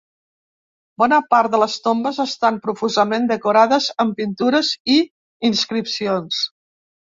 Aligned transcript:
Bona 1.01 1.17
part 1.33 1.51
de 1.55 1.59
les 1.63 1.75
tombes 1.87 2.19
estan 2.23 2.57
profusament 2.63 3.27
decorades 3.33 3.91
amb 4.05 4.17
pintures 4.23 4.73
i 4.95 4.97
inscripcions. 5.51 6.43